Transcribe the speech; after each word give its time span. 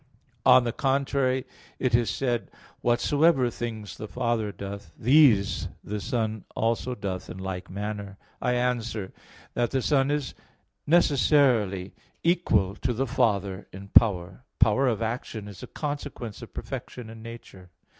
On 0.47 0.63
the 0.63 0.71
contrary, 0.73 1.45
It 1.77 1.93
is 1.93 2.09
said 2.09 2.39
(John 2.39 2.47
5:19): 2.47 2.53
"Whatsoever 2.81 3.49
things 3.51 3.97
the 3.97 4.07
Father 4.07 4.51
doth, 4.51 4.89
these 4.97 5.67
the 5.83 5.99
Son 5.99 6.43
also 6.55 6.95
doth 6.95 7.29
in 7.29 7.37
like 7.37 7.69
manner." 7.69 8.17
I 8.41 8.53
answer 8.53 9.13
that, 9.53 9.69
The 9.69 9.83
Son 9.83 10.09
is 10.09 10.33
necessarily 10.87 11.93
equal 12.23 12.73
to 12.77 12.93
the 12.93 13.05
Father 13.05 13.67
in 13.71 13.89
power. 13.89 14.43
Power 14.57 14.87
of 14.87 15.03
action 15.03 15.47
is 15.47 15.61
a 15.61 15.67
consequence 15.67 16.41
of 16.41 16.51
perfection 16.51 17.07
in 17.07 17.21
nature. 17.21 17.69